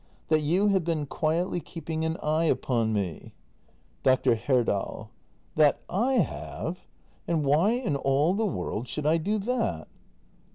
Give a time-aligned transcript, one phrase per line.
[0.29, 3.35] ]That you have been quietly keeping an eye upon me.
[4.01, 4.33] Dr.
[4.33, 5.11] Herdal.
[5.53, 5.89] That /
[6.27, 6.87] have!
[7.27, 9.87] And why in all the world should I do that